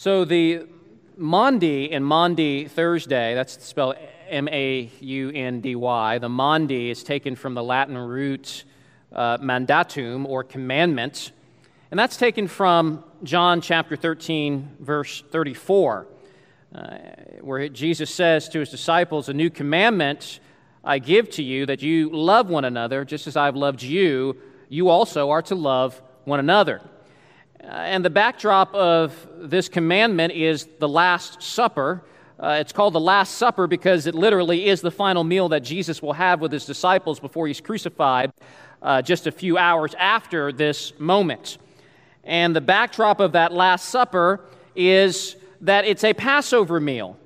So 0.00 0.24
the 0.24 0.66
Maundy 1.18 1.92
and 1.92 2.06
Maundy 2.06 2.68
Thursday, 2.68 3.34
that's 3.34 3.62
spelled 3.62 3.96
M 4.30 4.48
A 4.48 4.90
U 4.98 5.30
N 5.30 5.60
D 5.60 5.76
Y, 5.76 6.16
the 6.16 6.28
Maundy 6.30 6.88
is 6.88 7.02
taken 7.02 7.36
from 7.36 7.52
the 7.52 7.62
Latin 7.62 7.98
root 7.98 8.64
uh, 9.12 9.36
mandatum 9.36 10.24
or 10.24 10.42
commandment, 10.42 11.32
and 11.90 12.00
that's 12.00 12.16
taken 12.16 12.48
from 12.48 13.04
John 13.24 13.60
chapter 13.60 13.94
13, 13.94 14.76
verse 14.80 15.22
34, 15.32 16.06
uh, 16.74 16.88
where 17.42 17.68
Jesus 17.68 18.08
says 18.08 18.48
to 18.48 18.60
his 18.60 18.70
disciples, 18.70 19.28
A 19.28 19.34
new 19.34 19.50
commandment 19.50 20.40
I 20.82 20.98
give 20.98 21.28
to 21.32 21.42
you, 21.42 21.66
that 21.66 21.82
you 21.82 22.08
love 22.08 22.48
one 22.48 22.64
another, 22.64 23.04
just 23.04 23.26
as 23.26 23.36
I've 23.36 23.54
loved 23.54 23.82
you, 23.82 24.38
you 24.70 24.88
also 24.88 25.28
are 25.28 25.42
to 25.42 25.54
love 25.54 26.00
one 26.24 26.40
another. 26.40 26.80
Uh, 27.62 27.66
and 27.66 28.02
the 28.02 28.10
backdrop 28.10 28.74
of 28.74 29.28
this 29.36 29.68
commandment 29.68 30.32
is 30.32 30.66
the 30.78 30.88
Last 30.88 31.42
Supper. 31.42 32.02
Uh, 32.38 32.56
it's 32.58 32.72
called 32.72 32.94
the 32.94 33.00
Last 33.00 33.34
Supper 33.34 33.66
because 33.66 34.06
it 34.06 34.14
literally 34.14 34.66
is 34.66 34.80
the 34.80 34.90
final 34.90 35.24
meal 35.24 35.50
that 35.50 35.60
Jesus 35.60 36.00
will 36.00 36.14
have 36.14 36.40
with 36.40 36.52
his 36.52 36.64
disciples 36.64 37.20
before 37.20 37.46
he's 37.46 37.60
crucified, 37.60 38.32
uh, 38.80 39.02
just 39.02 39.26
a 39.26 39.30
few 39.30 39.58
hours 39.58 39.94
after 39.98 40.52
this 40.52 40.98
moment. 40.98 41.58
And 42.24 42.56
the 42.56 42.62
backdrop 42.62 43.20
of 43.20 43.32
that 43.32 43.52
Last 43.52 43.90
Supper 43.90 44.40
is 44.74 45.36
that 45.60 45.84
it's 45.84 46.04
a 46.04 46.14
Passover 46.14 46.80
meal. 46.80 47.18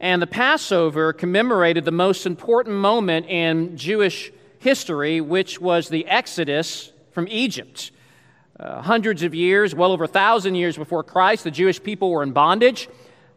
And 0.00 0.20
the 0.20 0.26
Passover 0.26 1.12
commemorated 1.12 1.84
the 1.84 1.92
most 1.92 2.26
important 2.26 2.74
moment 2.74 3.26
in 3.26 3.76
Jewish 3.76 4.32
history, 4.58 5.20
which 5.20 5.60
was 5.60 5.88
the 5.88 6.04
Exodus 6.06 6.90
from 7.12 7.28
Egypt. 7.30 7.92
Uh, 8.60 8.82
hundreds 8.82 9.22
of 9.22 9.36
years, 9.36 9.72
well 9.72 9.92
over 9.92 10.02
a 10.02 10.08
thousand 10.08 10.56
years 10.56 10.76
before 10.76 11.04
Christ, 11.04 11.44
the 11.44 11.50
Jewish 11.50 11.80
people 11.80 12.10
were 12.10 12.24
in 12.24 12.32
bondage. 12.32 12.88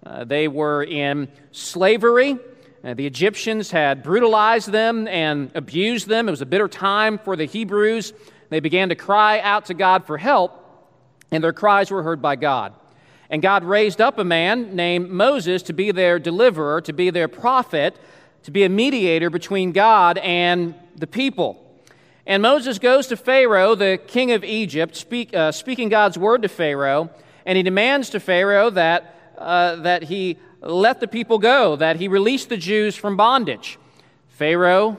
Uh, 0.03 0.23
they 0.23 0.47
were 0.47 0.83
in 0.83 1.27
slavery. 1.51 2.39
Uh, 2.83 2.95
the 2.95 3.05
Egyptians 3.05 3.69
had 3.69 4.01
brutalized 4.01 4.71
them 4.71 5.07
and 5.07 5.51
abused 5.53 6.07
them. 6.07 6.27
It 6.27 6.31
was 6.31 6.41
a 6.41 6.47
bitter 6.47 6.67
time 6.67 7.19
for 7.19 7.35
the 7.35 7.45
Hebrews. 7.45 8.13
They 8.49 8.61
began 8.61 8.89
to 8.89 8.95
cry 8.95 9.39
out 9.41 9.65
to 9.65 9.75
God 9.75 10.05
for 10.07 10.17
help, 10.17 10.57
and 11.31 11.43
their 11.43 11.53
cries 11.53 11.91
were 11.91 12.01
heard 12.01 12.19
by 12.19 12.35
God. 12.35 12.73
And 13.29 13.43
God 13.43 13.63
raised 13.63 14.01
up 14.01 14.17
a 14.17 14.23
man 14.23 14.75
named 14.75 15.11
Moses 15.11 15.61
to 15.63 15.73
be 15.73 15.91
their 15.91 16.17
deliverer, 16.17 16.81
to 16.81 16.93
be 16.93 17.11
their 17.11 17.27
prophet, 17.27 17.95
to 18.41 18.49
be 18.49 18.63
a 18.63 18.69
mediator 18.69 19.29
between 19.29 19.71
God 19.71 20.17
and 20.17 20.73
the 20.95 21.05
people. 21.05 21.70
And 22.25 22.43
Moses 22.43 22.77
goes 22.77 23.07
to 23.07 23.17
Pharaoh, 23.17 23.75
the 23.75 23.99
king 24.07 24.31
of 24.31 24.43
Egypt, 24.43 24.95
speak, 24.95 25.33
uh, 25.33 25.51
speaking 25.51 25.89
God's 25.89 26.17
word 26.17 26.43
to 26.43 26.49
Pharaoh, 26.49 27.09
and 27.45 27.57
he 27.57 27.63
demands 27.63 28.11
to 28.11 28.19
Pharaoh 28.19 28.69
that, 28.69 29.33
uh, 29.37 29.77
that 29.77 30.03
he 30.03 30.37
let 30.61 30.99
the 30.99 31.07
people 31.07 31.39
go, 31.39 31.75
that 31.75 31.95
he 31.95 32.07
release 32.07 32.45
the 32.45 32.57
Jews 32.57 32.95
from 32.95 33.17
bondage. 33.17 33.79
Pharaoh 34.29 34.97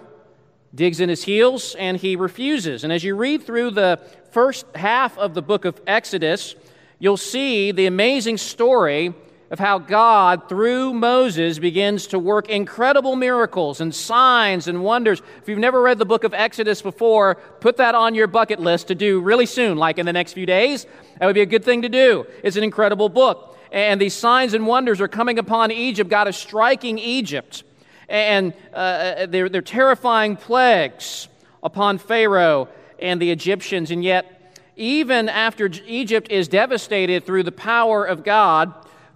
digs 0.75 1.01
in 1.01 1.09
his 1.09 1.23
heels 1.23 1.75
and 1.77 1.97
he 1.97 2.17
refuses. 2.17 2.83
And 2.83 2.93
as 2.93 3.05
you 3.05 3.15
read 3.15 3.45
through 3.45 3.73
the 3.73 4.01
first 4.31 4.67
half 4.75 5.17
of 5.19 5.35
the 5.35 5.43
book 5.43 5.65
of 5.65 5.81
Exodus, 5.87 6.55
you'll 6.99 7.17
see 7.17 7.71
the 7.71 7.87
amazing 7.87 8.39
story 8.39 9.15
of 9.53 9.59
how 9.59 9.79
God, 9.79 10.49
through 10.49 10.95
Moses, 10.95 11.59
begins 11.59 12.07
to 12.09 12.19
work 12.19 12.49
incredible 12.49 13.17
miracles 13.17 13.83
and 13.83 13.95
signs 13.95 14.67
and 14.67 14.83
wonders. 14.83 15.21
If 15.43 15.49
you've 15.49 15.59
never 15.59 15.83
read 15.83 15.99
the 15.99 16.07
book 16.07 16.25
of 16.25 16.33
Exodus 16.33 16.81
before, 16.81 17.35
put 17.61 17.77
that 17.77 17.95
on 17.95 18.15
your 18.15 18.27
bucket 18.27 18.61
list 18.61 18.89
to 18.89 18.95
do 18.95 19.21
really 19.21 19.45
soon, 19.45 19.77
like 19.77 19.99
in 19.99 20.07
the 20.07 20.13
next 20.13 20.33
few 20.33 20.47
days. 20.47 20.87
That 21.19 21.27
would 21.27 21.35
be 21.35 21.43
a 21.43 21.47
good 21.47 21.65
thing 21.65 21.83
to 21.83 21.91
do. 21.91 22.27
It's 22.43 22.57
an 22.57 22.65
incredible 22.65 23.11
book. 23.11 23.59
And 23.71 24.01
these 24.01 24.15
signs 24.15 24.55
and 24.55 24.67
wonders 24.67 25.03
are 25.03 25.09
coming 25.09 25.39
upon 25.39 25.71
Egypt. 25.71 26.09
God 26.09 26.29
is 26.29 26.37
striking 26.37 26.99
Egypt. 26.99 27.63
And 28.09 28.55
uh, 28.73 29.27
they're, 29.27 29.51
they're 29.51 29.61
terrifying 29.61 30.37
plagues 30.37 31.29
upon 31.63 31.99
Pharaoh 31.99 32.71
and 32.99 33.21
the 33.21 33.31
Egyptians. 33.31 33.91
And 33.91 34.03
yet, 34.03 34.57
even 34.77 35.29
after 35.29 35.71
Egypt 35.87 36.31
is 36.31 36.49
devastated 36.49 37.27
through 37.27 37.43
the 37.43 37.53
power 37.53 38.07
of 38.07 38.25
God, 38.25 38.73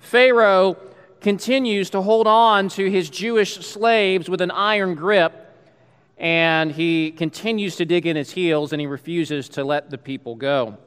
Pharaoh 0.07 0.77
continues 1.21 1.91
to 1.91 2.01
hold 2.01 2.29
on 2.29 2.69
to 2.69 2.89
his 2.89 3.11
Jewish 3.11 3.55
slaves 3.67 4.31
with 4.31 4.41
an 4.41 4.53
iron 4.53 4.95
grip, 4.95 5.53
and 6.17 6.71
he 6.71 7.11
continues 7.11 7.75
to 7.77 7.85
dig 7.85 8.07
in 8.07 8.15
his 8.15 8.31
heels 8.31 8.73
and 8.73 8.81
he 8.81 8.87
refuses 8.87 9.49
to 9.51 9.65
let 9.65 9.91
the 9.91 9.99
people 9.99 10.37
go. 10.37 10.79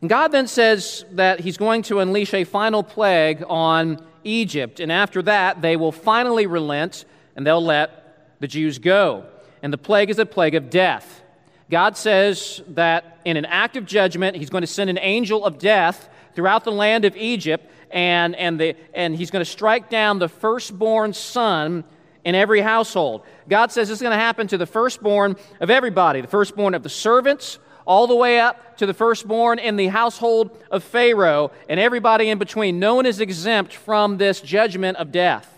And 0.00 0.10
God 0.10 0.32
then 0.32 0.48
says 0.48 1.04
that 1.12 1.38
he's 1.38 1.56
going 1.56 1.82
to 1.82 2.00
unleash 2.00 2.34
a 2.34 2.42
final 2.42 2.82
plague 2.82 3.44
on 3.48 4.04
Egypt, 4.24 4.80
and 4.80 4.90
after 4.90 5.22
that, 5.22 5.62
they 5.62 5.76
will 5.76 5.92
finally 5.92 6.48
relent 6.48 7.04
and 7.36 7.46
they'll 7.46 7.64
let 7.64 8.40
the 8.40 8.48
Jews 8.48 8.80
go. 8.80 9.24
And 9.62 9.72
the 9.72 9.78
plague 9.78 10.10
is 10.10 10.18
a 10.18 10.26
plague 10.26 10.56
of 10.56 10.68
death. 10.68 11.22
God 11.70 11.96
says 11.96 12.60
that 12.70 13.20
in 13.24 13.36
an 13.36 13.44
act 13.44 13.76
of 13.76 13.86
judgment, 13.86 14.36
he's 14.36 14.50
going 14.50 14.62
to 14.62 14.66
send 14.66 14.90
an 14.90 14.98
angel 14.98 15.44
of 15.44 15.58
death 15.58 16.08
throughout 16.34 16.64
the 16.64 16.72
land 16.72 17.04
of 17.04 17.16
Egypt 17.16 17.70
and, 17.94 18.34
and, 18.34 18.60
the, 18.60 18.76
and 18.92 19.14
he's 19.14 19.30
going 19.30 19.44
to 19.44 19.50
strike 19.50 19.88
down 19.88 20.18
the 20.18 20.28
firstborn 20.28 21.12
son 21.12 21.84
in 22.24 22.34
every 22.34 22.60
household. 22.60 23.22
God 23.48 23.70
says 23.70 23.88
this 23.88 23.98
is 23.98 24.02
going 24.02 24.16
to 24.16 24.22
happen 24.22 24.48
to 24.48 24.58
the 24.58 24.66
firstborn 24.66 25.36
of 25.60 25.70
everybody 25.70 26.20
the 26.20 26.26
firstborn 26.26 26.74
of 26.74 26.82
the 26.82 26.88
servants, 26.88 27.58
all 27.86 28.06
the 28.06 28.16
way 28.16 28.40
up 28.40 28.76
to 28.78 28.86
the 28.86 28.94
firstborn 28.94 29.58
in 29.58 29.76
the 29.76 29.86
household 29.86 30.58
of 30.70 30.82
Pharaoh, 30.82 31.52
and 31.68 31.78
everybody 31.78 32.30
in 32.30 32.38
between. 32.38 32.80
No 32.80 32.96
one 32.96 33.06
is 33.06 33.20
exempt 33.20 33.72
from 33.72 34.18
this 34.18 34.40
judgment 34.40 34.96
of 34.98 35.12
death. 35.12 35.48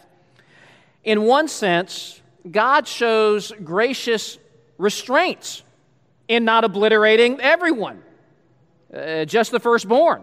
In 1.05 1.23
one 1.23 1.49
sense, 1.49 2.21
God 2.51 2.87
shows 2.87 3.51
gracious 3.65 4.39
restraints 4.77 5.63
in 6.29 6.45
not 6.45 6.65
obliterating 6.65 7.41
everyone, 7.41 8.03
uh, 8.93 9.25
just 9.25 9.53
the 9.53 9.61
firstborn. 9.61 10.23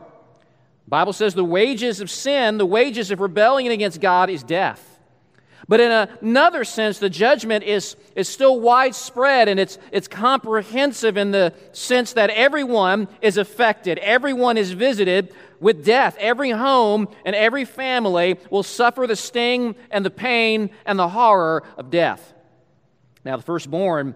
Bible 0.87 1.13
says 1.13 1.33
the 1.33 1.43
wages 1.43 2.01
of 2.01 2.09
sin, 2.09 2.57
the 2.57 2.65
wages 2.65 3.11
of 3.11 3.19
rebellion 3.19 3.71
against 3.71 4.01
God 4.01 4.29
is 4.29 4.43
death. 4.43 4.89
But 5.67 5.79
in 5.79 5.91
another 5.91 6.65
sense, 6.65 6.99
the 6.99 7.09
judgment 7.09 7.63
is, 7.63 7.95
is 8.15 8.27
still 8.27 8.59
widespread 8.59 9.47
and 9.47 9.59
it's, 9.59 9.77
it's 9.91 10.09
comprehensive 10.09 11.15
in 11.15 11.31
the 11.31 11.53
sense 11.71 12.13
that 12.13 12.29
everyone 12.31 13.07
is 13.21 13.37
affected, 13.37 13.97
everyone 13.99 14.57
is 14.57 14.71
visited 14.71 15.33
with 15.61 15.85
death. 15.85 16.17
Every 16.19 16.51
home 16.51 17.07
and 17.25 17.35
every 17.35 17.63
family 17.63 18.37
will 18.49 18.63
suffer 18.63 19.07
the 19.07 19.15
sting 19.15 19.75
and 19.89 20.05
the 20.05 20.11
pain 20.11 20.69
and 20.85 20.99
the 20.99 21.07
horror 21.07 21.63
of 21.77 21.89
death. 21.89 22.33
Now, 23.23 23.37
the 23.37 23.43
firstborn 23.43 24.15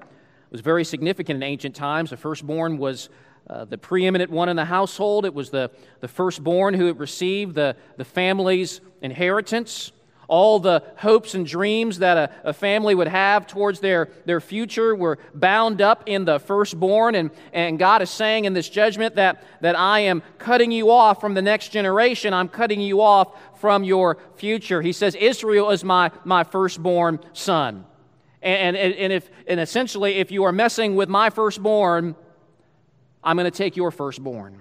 was 0.51 0.59
very 0.59 0.83
significant 0.83 1.37
in 1.37 1.43
ancient 1.43 1.75
times. 1.75 2.09
The 2.09 2.17
firstborn 2.17 2.77
was 2.77 3.07
uh, 3.49 3.65
the 3.65 3.77
preeminent 3.77 4.29
one 4.29 4.49
in 4.49 4.55
the 4.55 4.65
household. 4.65 5.25
It 5.25 5.33
was 5.33 5.49
the, 5.49 5.71
the 6.01 6.07
firstborn 6.07 6.73
who 6.73 6.87
had 6.87 6.99
received 6.99 7.55
the, 7.55 7.75
the 7.95 8.05
family's 8.05 8.81
inheritance. 9.01 9.91
All 10.27 10.59
the 10.59 10.83
hopes 10.97 11.35
and 11.35 11.47
dreams 11.47 11.99
that 11.99 12.17
a, 12.17 12.49
a, 12.49 12.53
family 12.53 12.93
would 12.93 13.07
have 13.07 13.47
towards 13.47 13.79
their, 13.79 14.09
their 14.25 14.41
future 14.41 14.93
were 14.93 15.19
bound 15.33 15.81
up 15.81 16.03
in 16.05 16.25
the 16.25 16.37
firstborn. 16.39 17.15
And, 17.15 17.31
and 17.53 17.79
God 17.79 18.01
is 18.01 18.09
saying 18.09 18.43
in 18.43 18.51
this 18.51 18.67
judgment 18.67 19.15
that, 19.15 19.41
that 19.61 19.77
I 19.79 20.01
am 20.01 20.21
cutting 20.37 20.69
you 20.69 20.91
off 20.91 21.21
from 21.21 21.33
the 21.33 21.41
next 21.41 21.69
generation. 21.69 22.33
I'm 22.33 22.49
cutting 22.49 22.81
you 22.81 22.99
off 23.01 23.39
from 23.61 23.85
your 23.85 24.17
future. 24.35 24.81
He 24.81 24.91
says, 24.91 25.15
Israel 25.15 25.69
is 25.69 25.85
my, 25.85 26.11
my 26.25 26.43
firstborn 26.43 27.21
son. 27.31 27.85
And, 28.41 28.75
and, 28.75 28.93
and, 28.95 29.13
if, 29.13 29.29
and 29.47 29.61
essentially, 29.61 30.15
if 30.15 30.29
you 30.29 30.43
are 30.43 30.51
messing 30.51 30.95
with 30.95 31.07
my 31.07 31.29
firstborn, 31.29 32.15
I'm 33.27 33.35
going 33.35 33.43
to 33.43 33.51
take 33.51 33.75
your 33.75 33.91
firstborn. 33.91 34.57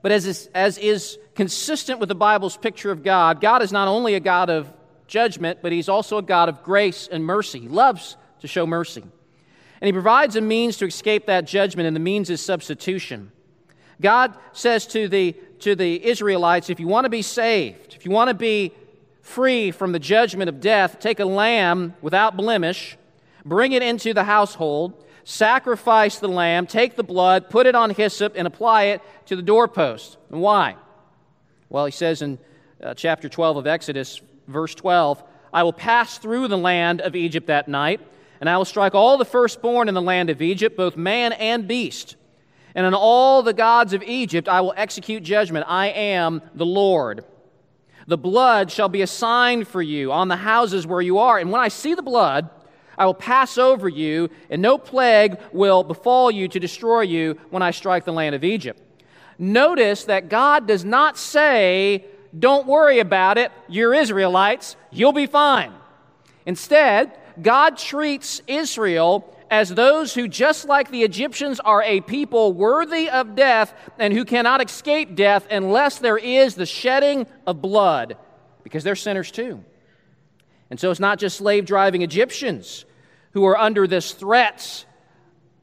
But 0.00 0.12
as 0.12 0.26
is, 0.26 0.48
as 0.54 0.78
is 0.78 1.18
consistent 1.34 1.98
with 1.98 2.08
the 2.08 2.14
Bible's 2.14 2.56
picture 2.56 2.92
of 2.92 3.02
God, 3.02 3.40
God 3.40 3.62
is 3.62 3.72
not 3.72 3.88
only 3.88 4.14
a 4.14 4.20
God 4.20 4.48
of 4.48 4.72
judgment, 5.08 5.58
but 5.60 5.72
He's 5.72 5.88
also 5.88 6.18
a 6.18 6.22
God 6.22 6.48
of 6.48 6.62
grace 6.62 7.08
and 7.10 7.24
mercy. 7.24 7.58
He 7.58 7.68
loves 7.68 8.16
to 8.42 8.46
show 8.46 8.64
mercy. 8.64 9.02
And 9.02 9.86
He 9.86 9.92
provides 9.92 10.36
a 10.36 10.40
means 10.40 10.76
to 10.76 10.86
escape 10.86 11.26
that 11.26 11.46
judgment, 11.46 11.88
and 11.88 11.96
the 11.96 12.00
means 12.00 12.30
is 12.30 12.40
substitution. 12.40 13.32
God 14.00 14.36
says 14.52 14.86
to 14.88 15.08
the, 15.08 15.32
to 15.58 15.74
the 15.74 16.06
Israelites 16.06 16.70
if 16.70 16.78
you 16.78 16.86
want 16.86 17.06
to 17.06 17.10
be 17.10 17.22
saved, 17.22 17.96
if 17.96 18.04
you 18.04 18.12
want 18.12 18.28
to 18.28 18.34
be 18.34 18.72
free 19.20 19.72
from 19.72 19.90
the 19.90 19.98
judgment 19.98 20.48
of 20.48 20.60
death, 20.60 21.00
take 21.00 21.18
a 21.18 21.24
lamb 21.24 21.94
without 22.02 22.36
blemish, 22.36 22.96
bring 23.44 23.72
it 23.72 23.82
into 23.82 24.14
the 24.14 24.22
household 24.22 25.04
sacrifice 25.28 26.18
the 26.18 26.28
lamb, 26.28 26.66
take 26.66 26.96
the 26.96 27.02
blood, 27.02 27.50
put 27.50 27.66
it 27.66 27.74
on 27.74 27.90
hyssop, 27.90 28.32
and 28.34 28.46
apply 28.46 28.84
it 28.84 29.02
to 29.26 29.36
the 29.36 29.42
doorpost. 29.42 30.16
And 30.30 30.40
why? 30.40 30.74
Well, 31.68 31.84
he 31.84 31.92
says 31.92 32.22
in 32.22 32.38
uh, 32.82 32.94
chapter 32.94 33.28
12 33.28 33.58
of 33.58 33.66
Exodus, 33.66 34.22
verse 34.46 34.74
12, 34.74 35.22
I 35.52 35.64
will 35.64 35.74
pass 35.74 36.16
through 36.16 36.48
the 36.48 36.56
land 36.56 37.02
of 37.02 37.14
Egypt 37.14 37.48
that 37.48 37.68
night, 37.68 38.00
and 38.40 38.48
I 38.48 38.56
will 38.56 38.64
strike 38.64 38.94
all 38.94 39.18
the 39.18 39.26
firstborn 39.26 39.88
in 39.88 39.94
the 39.94 40.00
land 40.00 40.30
of 40.30 40.40
Egypt, 40.40 40.78
both 40.78 40.96
man 40.96 41.32
and 41.34 41.68
beast. 41.68 42.16
and 42.74 42.86
on 42.86 42.94
all 42.94 43.42
the 43.42 43.52
gods 43.52 43.92
of 43.92 44.02
Egypt 44.02 44.48
I 44.48 44.62
will 44.62 44.74
execute 44.78 45.22
judgment. 45.22 45.66
I 45.68 45.88
am 45.88 46.40
the 46.54 46.66
Lord. 46.66 47.22
The 48.06 48.16
blood 48.16 48.70
shall 48.72 48.88
be 48.88 49.02
a 49.02 49.06
sign 49.06 49.66
for 49.66 49.82
you 49.82 50.10
on 50.10 50.28
the 50.28 50.36
houses 50.36 50.86
where 50.86 51.02
you 51.02 51.18
are. 51.18 51.38
And 51.38 51.50
when 51.52 51.60
I 51.60 51.68
see 51.68 51.92
the 51.92 52.02
blood, 52.02 52.48
I 52.98 53.06
will 53.06 53.14
pass 53.14 53.56
over 53.56 53.88
you, 53.88 54.28
and 54.50 54.60
no 54.60 54.76
plague 54.76 55.38
will 55.52 55.84
befall 55.84 56.30
you 56.30 56.48
to 56.48 56.58
destroy 56.58 57.02
you 57.02 57.38
when 57.50 57.62
I 57.62 57.70
strike 57.70 58.04
the 58.04 58.12
land 58.12 58.34
of 58.34 58.42
Egypt. 58.42 58.82
Notice 59.38 60.04
that 60.04 60.28
God 60.28 60.66
does 60.66 60.84
not 60.84 61.16
say, 61.16 62.04
Don't 62.36 62.66
worry 62.66 62.98
about 62.98 63.38
it, 63.38 63.52
you're 63.68 63.94
Israelites, 63.94 64.76
you'll 64.90 65.12
be 65.12 65.26
fine. 65.26 65.72
Instead, 66.44 67.16
God 67.40 67.78
treats 67.78 68.42
Israel 68.48 69.34
as 69.50 69.70
those 69.70 70.12
who, 70.12 70.28
just 70.28 70.66
like 70.66 70.90
the 70.90 71.04
Egyptians, 71.04 71.60
are 71.60 71.82
a 71.82 72.00
people 72.00 72.52
worthy 72.52 73.08
of 73.08 73.36
death 73.36 73.72
and 73.98 74.12
who 74.12 74.24
cannot 74.24 74.62
escape 74.62 75.14
death 75.14 75.46
unless 75.50 75.98
there 75.98 76.18
is 76.18 76.56
the 76.56 76.66
shedding 76.66 77.26
of 77.46 77.62
blood, 77.62 78.16
because 78.64 78.82
they're 78.82 78.96
sinners 78.96 79.30
too. 79.30 79.64
And 80.70 80.78
so 80.78 80.90
it's 80.90 81.00
not 81.00 81.18
just 81.18 81.38
slave 81.38 81.64
driving 81.64 82.02
Egyptians 82.02 82.84
who 83.38 83.44
are 83.44 83.56
under 83.56 83.86
this 83.86 84.10
threat, 84.14 84.84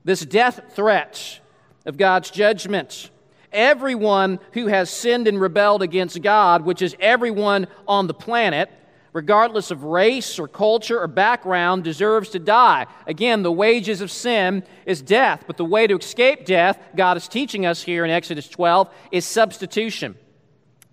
this 0.05 0.25
death 0.25 0.61
threat 0.75 1.41
of 1.85 1.97
God's 1.97 2.31
judgment. 2.31 3.11
Everyone 3.51 4.39
who 4.53 4.67
has 4.67 4.89
sinned 4.89 5.27
and 5.27 5.41
rebelled 5.41 5.81
against 5.81 6.21
God, 6.21 6.63
which 6.63 6.81
is 6.81 6.95
everyone 7.01 7.67
on 7.85 8.07
the 8.07 8.13
planet, 8.13 8.71
regardless 9.11 9.71
of 9.71 9.83
race 9.83 10.39
or 10.39 10.47
culture 10.47 11.01
or 11.01 11.07
background, 11.07 11.83
deserves 11.83 12.29
to 12.29 12.39
die. 12.39 12.85
Again, 13.07 13.43
the 13.43 13.51
wages 13.51 13.99
of 13.99 14.09
sin 14.09 14.63
is 14.85 15.01
death, 15.01 15.43
but 15.45 15.57
the 15.57 15.65
way 15.65 15.85
to 15.85 15.97
escape 15.97 16.45
death, 16.45 16.79
God 16.95 17.17
is 17.17 17.27
teaching 17.27 17.65
us 17.65 17.83
here 17.83 18.05
in 18.05 18.09
Exodus 18.09 18.47
12, 18.47 18.89
is 19.11 19.25
substitution. 19.25 20.15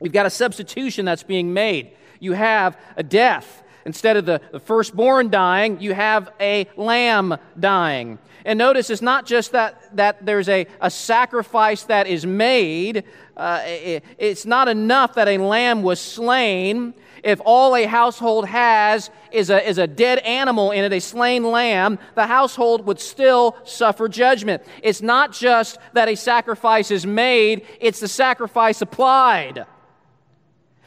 We've 0.00 0.10
got 0.10 0.26
a 0.26 0.30
substitution 0.30 1.04
that's 1.04 1.22
being 1.22 1.54
made. 1.54 1.92
You 2.18 2.32
have 2.32 2.76
a 2.96 3.04
death. 3.04 3.61
Instead 3.84 4.16
of 4.16 4.26
the, 4.26 4.40
the 4.52 4.60
firstborn 4.60 5.30
dying, 5.30 5.80
you 5.80 5.94
have 5.94 6.30
a 6.40 6.66
lamb 6.76 7.36
dying. 7.58 8.18
And 8.44 8.58
notice 8.58 8.90
it's 8.90 9.02
not 9.02 9.26
just 9.26 9.52
that, 9.52 9.96
that 9.96 10.24
there's 10.26 10.48
a, 10.48 10.66
a 10.80 10.90
sacrifice 10.90 11.84
that 11.84 12.06
is 12.06 12.26
made, 12.26 13.04
uh, 13.36 13.62
it, 13.64 14.04
it's 14.18 14.44
not 14.44 14.68
enough 14.68 15.14
that 15.14 15.28
a 15.28 15.38
lamb 15.38 15.82
was 15.82 16.00
slain 16.00 16.94
if 17.22 17.40
all 17.44 17.76
a 17.76 17.84
household 17.84 18.46
has 18.46 19.10
is 19.30 19.50
a, 19.50 19.66
is 19.68 19.78
a 19.78 19.86
dead 19.86 20.18
animal 20.20 20.72
in 20.72 20.84
it, 20.84 20.92
a 20.92 21.00
slain 21.00 21.44
lamb, 21.44 21.98
the 22.14 22.26
household 22.26 22.86
would 22.86 23.00
still 23.00 23.56
suffer 23.64 24.08
judgment. 24.08 24.62
It's 24.82 25.02
not 25.02 25.32
just 25.32 25.78
that 25.92 26.08
a 26.08 26.16
sacrifice 26.16 26.90
is 26.90 27.06
made, 27.06 27.64
it's 27.80 28.00
the 28.00 28.08
sacrifice 28.08 28.82
applied. 28.82 29.66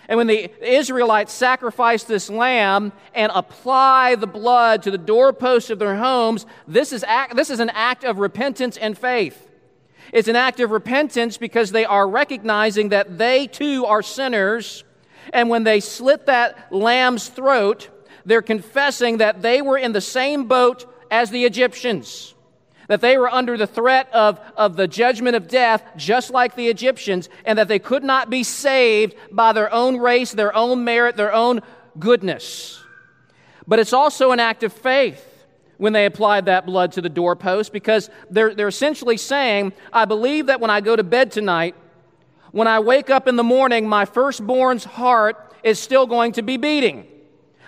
And 0.08 0.18
when 0.18 0.28
the 0.28 0.52
Israelites 0.62 1.34
sacrifice 1.34 2.04
this 2.04 2.30
lamb 2.30 2.92
and 3.14 3.32
apply 3.34 4.16
the 4.16 4.28
blood 4.28 4.84
to 4.84 4.92
the 4.92 4.98
doorposts 4.98 5.70
of 5.70 5.80
their 5.80 5.96
homes, 5.96 6.46
this 6.68 6.94
is, 6.94 7.04
act, 7.04 7.36
this 7.36 7.50
is 7.50 7.60
an 7.60 7.72
act 7.72 8.04
of 8.04 8.20
repentance 8.20 8.78
and 8.78 8.98
faith. 8.98 9.50
It's 10.14 10.28
an 10.28 10.36
act 10.36 10.60
of 10.60 10.70
repentance 10.70 11.38
because 11.38 11.72
they 11.72 11.86
are 11.86 12.08
recognizing 12.08 12.90
that 12.90 13.18
they 13.18 13.48
too 13.48 13.86
are 13.86 14.04
sinners 14.04 14.84
and 15.34 15.50
when 15.50 15.64
they 15.64 15.80
slit 15.80 16.28
that 16.28 16.72
lamb's 16.72 17.28
throat, 17.28 17.90
they're 18.26 18.42
confessing 18.42 19.18
that 19.18 19.42
they 19.42 19.62
were 19.62 19.78
in 19.78 19.92
the 19.92 20.02
same 20.02 20.46
boat 20.46 20.86
as 21.12 21.30
the 21.30 21.46
Egyptians, 21.46 22.35
that 22.88 23.02
they 23.02 23.18
were 23.18 23.30
under 23.30 23.58
the 23.58 23.68
threat 23.68 24.10
of, 24.14 24.40
of 24.56 24.76
the 24.76 24.88
judgment 24.88 25.36
of 25.36 25.48
death, 25.48 25.84
just 25.96 26.32
like 26.32 26.56
the 26.56 26.68
Egyptians, 26.68 27.30
and 27.46 27.58
that 27.58 27.68
they 27.68 27.80
could 27.80 28.04
not 28.04 28.30
be 28.30 28.44
saved 28.44 29.16
by 29.32 29.54
their 29.54 29.72
own 29.74 29.98
race, 29.98 30.32
their 30.32 30.56
own 30.56 30.84
merit, 30.84 31.16
their 31.16 31.34
own 31.34 31.62
goodness. 31.98 32.82
But 33.68 33.80
it's 33.80 33.94
also 33.94 34.32
an 34.32 34.40
act 34.40 34.64
of 34.64 34.72
faith 34.74 35.24
when 35.78 35.94
they 35.94 36.06
applied 36.06 36.46
that 36.46 36.66
blood 36.66 36.94
to 36.94 37.02
the 37.02 37.10
doorpost 37.10 37.74
because 37.74 38.10
they're, 38.30 38.54
they're 38.54 38.68
essentially 38.68 39.18
saying, 39.18 39.74
I 39.92 40.06
believe 40.06 40.48
that 40.48 40.62
when 40.62 40.70
I 40.70 40.82
go 40.82 40.96
to 40.96 41.04
bed 41.04 41.32
tonight, 41.32 41.76
when 42.52 42.68
I 42.68 42.80
wake 42.80 43.10
up 43.10 43.28
in 43.28 43.36
the 43.36 43.44
morning, 43.44 43.90
my 43.90 44.06
firstborn's 44.06 44.86
heart 44.86 45.54
is 45.64 45.80
still 45.80 46.06
going 46.06 46.34
to 46.34 46.42
be 46.42 46.58
beating. 46.58 47.08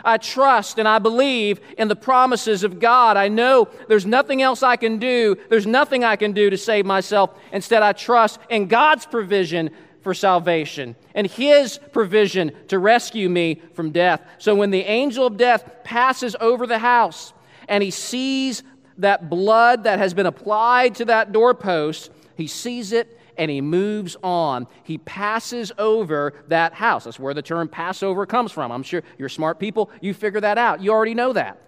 I 0.03 0.17
trust 0.17 0.79
and 0.79 0.88
I 0.88 0.99
believe 0.99 1.59
in 1.77 1.88
the 1.88 1.95
promises 1.95 2.63
of 2.63 2.79
God. 2.79 3.17
I 3.17 3.27
know 3.27 3.69
there's 3.88 4.05
nothing 4.05 4.41
else 4.41 4.63
I 4.63 4.75
can 4.75 4.99
do. 4.99 5.38
There's 5.49 5.67
nothing 5.67 6.03
I 6.03 6.15
can 6.15 6.31
do 6.31 6.49
to 6.49 6.57
save 6.57 6.85
myself. 6.85 7.38
Instead, 7.51 7.83
I 7.83 7.94
trust 7.94 8.39
in 8.49 8.67
God's 8.67 9.05
provision 9.05 9.71
for 10.01 10.13
salvation 10.13 10.95
and 11.15 11.27
His 11.27 11.79
provision 11.91 12.53
to 12.69 12.79
rescue 12.79 13.27
me 13.27 13.61
from 13.73 13.91
death. 13.91 14.21
So 14.38 14.55
when 14.55 14.71
the 14.71 14.83
angel 14.83 15.25
of 15.25 15.38
death 15.38 15.69
passes 15.83 16.35
over 16.39 16.65
the 16.65 16.79
house 16.79 17.33
and 17.67 17.83
he 17.83 17.91
sees 17.91 18.63
that 18.99 19.29
blood 19.29 19.83
that 19.83 19.99
has 19.99 20.13
been 20.13 20.25
applied 20.25 20.95
to 20.95 21.05
that 21.05 21.31
doorpost, 21.31 22.11
he 22.35 22.47
sees 22.47 22.91
it 22.94 23.17
and 23.38 23.51
he 23.51 23.62
moves 23.62 24.16
on. 24.24 24.68
He 24.84 24.98
passes 24.98 25.72
over 25.78 26.34
that 26.48 26.74
house. 26.74 27.06
That's 27.06 27.19
where 27.19 27.34
the 27.34 27.42
term 27.42 27.68
Passover 27.68 28.25
comes 28.25 28.51
from. 28.51 28.72
I'm 28.72 28.84
sure 28.84 29.04
you're 29.18 29.30
smart 29.30 29.60
people, 29.60 29.89
you 30.01 30.13
figure 30.13 30.42
that 30.42 30.57
out. 30.57 30.81
You 30.81 30.92
already 30.92 31.13
know 31.13 31.34
that. 31.34 31.62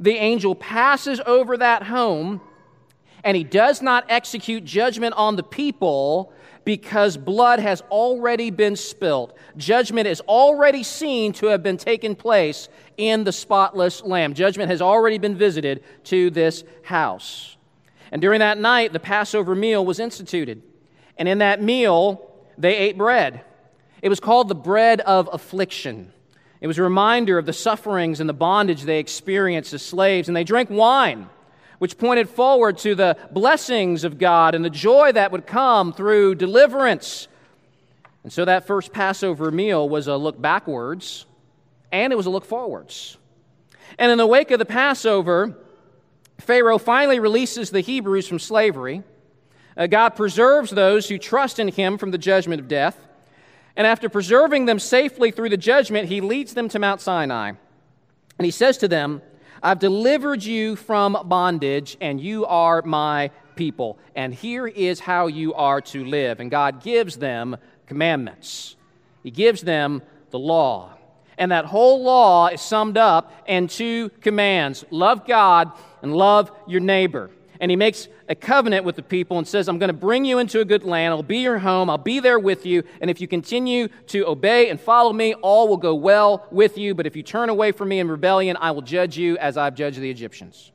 The 0.00 0.14
angel 0.14 0.54
passes 0.54 1.20
over 1.26 1.56
that 1.56 1.84
home 1.84 2.40
and 3.24 3.36
he 3.36 3.44
does 3.44 3.82
not 3.82 4.04
execute 4.08 4.64
judgment 4.64 5.14
on 5.16 5.36
the 5.36 5.42
people 5.42 6.32
because 6.64 7.16
blood 7.16 7.58
has 7.60 7.80
already 7.90 8.50
been 8.50 8.76
spilt. 8.76 9.36
Judgment 9.56 10.06
is 10.06 10.20
already 10.22 10.82
seen 10.82 11.32
to 11.32 11.46
have 11.46 11.62
been 11.62 11.78
taken 11.78 12.14
place 12.14 12.68
in 12.96 13.24
the 13.24 13.32
spotless 13.32 14.02
lamb. 14.02 14.34
Judgment 14.34 14.70
has 14.70 14.82
already 14.82 15.18
been 15.18 15.36
visited 15.36 15.82
to 16.04 16.30
this 16.30 16.64
house. 16.82 17.56
And 18.12 18.20
during 18.20 18.40
that 18.40 18.58
night, 18.58 18.92
the 18.92 19.00
Passover 19.00 19.54
meal 19.54 19.84
was 19.84 19.98
instituted. 19.98 20.62
And 21.18 21.28
in 21.28 21.38
that 21.38 21.62
meal, 21.62 22.30
they 22.56 22.76
ate 22.76 22.96
bread. 22.96 23.42
It 24.00 24.08
was 24.08 24.20
called 24.20 24.48
the 24.48 24.54
bread 24.54 25.00
of 25.00 25.28
affliction. 25.32 26.12
It 26.60 26.66
was 26.66 26.78
a 26.78 26.82
reminder 26.82 27.38
of 27.38 27.46
the 27.46 27.52
sufferings 27.52 28.20
and 28.20 28.28
the 28.28 28.34
bondage 28.34 28.82
they 28.82 28.98
experienced 28.98 29.74
as 29.74 29.82
slaves. 29.82 30.28
And 30.28 30.36
they 30.36 30.44
drank 30.44 30.70
wine, 30.70 31.28
which 31.78 31.98
pointed 31.98 32.28
forward 32.28 32.78
to 32.78 32.94
the 32.94 33.16
blessings 33.32 34.04
of 34.04 34.18
God 34.18 34.54
and 34.54 34.64
the 34.64 34.70
joy 34.70 35.12
that 35.12 35.32
would 35.32 35.46
come 35.46 35.92
through 35.92 36.36
deliverance. 36.36 37.28
And 38.22 38.32
so 38.32 38.44
that 38.44 38.66
first 38.66 38.92
Passover 38.92 39.50
meal 39.50 39.88
was 39.88 40.06
a 40.06 40.16
look 40.16 40.40
backwards 40.40 41.26
and 41.90 42.12
it 42.12 42.16
was 42.16 42.26
a 42.26 42.30
look 42.30 42.44
forwards. 42.44 43.16
And 43.98 44.12
in 44.12 44.18
the 44.18 44.26
wake 44.26 44.50
of 44.50 44.58
the 44.58 44.64
Passover, 44.64 45.56
Pharaoh 46.38 46.78
finally 46.78 47.20
releases 47.20 47.70
the 47.70 47.80
Hebrews 47.80 48.28
from 48.28 48.38
slavery. 48.38 49.02
Uh, 49.78 49.86
God 49.86 50.10
preserves 50.10 50.72
those 50.72 51.08
who 51.08 51.18
trust 51.18 51.60
in 51.60 51.68
him 51.68 51.98
from 51.98 52.10
the 52.10 52.18
judgment 52.18 52.60
of 52.60 52.66
death. 52.66 52.98
And 53.76 53.86
after 53.86 54.08
preserving 54.08 54.66
them 54.66 54.80
safely 54.80 55.30
through 55.30 55.50
the 55.50 55.56
judgment, 55.56 56.08
he 56.08 56.20
leads 56.20 56.54
them 56.54 56.68
to 56.70 56.80
Mount 56.80 57.00
Sinai. 57.00 57.52
And 58.38 58.44
he 58.44 58.50
says 58.50 58.76
to 58.78 58.88
them, 58.88 59.22
I've 59.62 59.78
delivered 59.78 60.42
you 60.42 60.74
from 60.74 61.16
bondage, 61.24 61.96
and 62.00 62.20
you 62.20 62.44
are 62.46 62.82
my 62.82 63.30
people. 63.54 63.98
And 64.16 64.34
here 64.34 64.66
is 64.66 64.98
how 65.00 65.28
you 65.28 65.54
are 65.54 65.80
to 65.80 66.04
live. 66.04 66.40
And 66.40 66.50
God 66.50 66.82
gives 66.82 67.16
them 67.16 67.56
commandments, 67.86 68.76
He 69.22 69.30
gives 69.30 69.62
them 69.62 70.02
the 70.30 70.38
law. 70.40 70.94
And 71.38 71.52
that 71.52 71.66
whole 71.66 72.02
law 72.02 72.48
is 72.48 72.60
summed 72.60 72.98
up 72.98 73.32
in 73.46 73.68
two 73.68 74.08
commands 74.20 74.84
love 74.90 75.24
God 75.24 75.70
and 76.02 76.12
love 76.12 76.50
your 76.66 76.80
neighbor 76.80 77.30
and 77.60 77.70
he 77.70 77.76
makes 77.76 78.08
a 78.28 78.34
covenant 78.34 78.84
with 78.84 78.96
the 78.96 79.02
people 79.02 79.38
and 79.38 79.46
says, 79.46 79.68
I'm 79.68 79.78
going 79.78 79.88
to 79.88 79.94
bring 79.94 80.24
you 80.24 80.38
into 80.38 80.60
a 80.60 80.64
good 80.64 80.84
land. 80.84 81.12
I'll 81.12 81.22
be 81.22 81.38
your 81.38 81.58
home. 81.58 81.90
I'll 81.90 81.98
be 81.98 82.20
there 82.20 82.38
with 82.38 82.64
you. 82.64 82.84
And 83.00 83.10
if 83.10 83.20
you 83.20 83.26
continue 83.26 83.88
to 84.08 84.26
obey 84.26 84.70
and 84.70 84.80
follow 84.80 85.12
me, 85.12 85.34
all 85.34 85.68
will 85.68 85.76
go 85.76 85.94
well 85.94 86.46
with 86.50 86.78
you. 86.78 86.94
But 86.94 87.06
if 87.06 87.16
you 87.16 87.22
turn 87.22 87.48
away 87.48 87.72
from 87.72 87.88
me 87.88 87.98
in 87.98 88.08
rebellion, 88.08 88.56
I 88.60 88.70
will 88.70 88.82
judge 88.82 89.18
you 89.18 89.36
as 89.38 89.56
I've 89.56 89.74
judged 89.74 90.00
the 90.00 90.10
Egyptians. 90.10 90.70